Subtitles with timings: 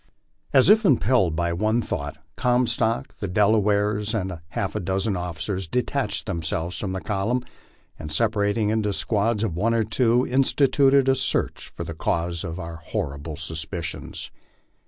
[0.51, 6.25] As if impelled by one thought, Comstock, the Delawares, and half a dozen officers, detached
[6.25, 7.41] themselves from the column
[7.99, 12.59] and, separating into squads of one or two, instituted a search for the cause of
[12.59, 14.31] our horrible suspicions.